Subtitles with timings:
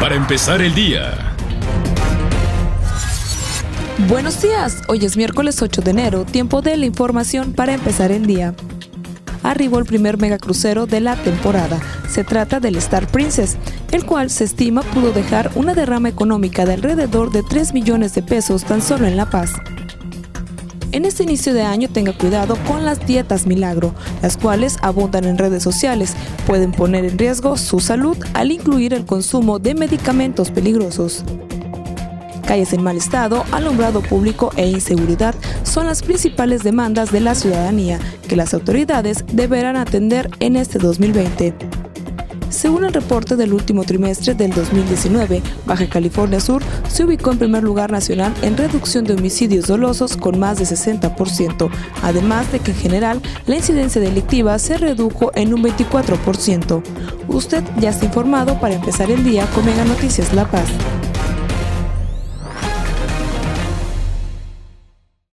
[0.00, 1.34] para empezar el día.
[4.08, 8.26] Buenos días, hoy es miércoles 8 de enero, tiempo de la información para empezar el
[8.26, 8.54] día.
[9.42, 11.80] Arribó el primer megacrucero de la temporada.
[12.08, 13.56] Se trata del Star Princess,
[13.92, 18.22] el cual se estima pudo dejar una derrama económica de alrededor de 3 millones de
[18.22, 19.52] pesos tan solo en La Paz.
[20.94, 25.38] En este inicio de año tenga cuidado con las dietas milagro, las cuales abundan en
[25.38, 26.14] redes sociales,
[26.46, 31.24] pueden poner en riesgo su salud al incluir el consumo de medicamentos peligrosos.
[32.46, 35.34] Calles en mal estado, alumbrado público e inseguridad
[35.64, 37.98] son las principales demandas de la ciudadanía
[38.28, 41.83] que las autoridades deberán atender en este 2020.
[42.50, 47.62] Según el reporte del último trimestre del 2019, Baja California Sur se ubicó en primer
[47.62, 51.70] lugar nacional en reducción de homicidios dolosos con más de 60%,
[52.02, 56.82] además de que en general la incidencia delictiva se redujo en un 24%.
[57.28, 60.68] Usted ya está informado para empezar el día con Mega Noticias La Paz.